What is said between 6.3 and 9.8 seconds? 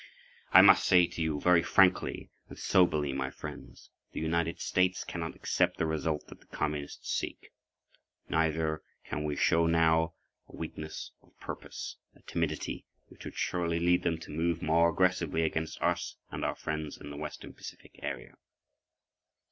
the Communists seek. Neither can we show,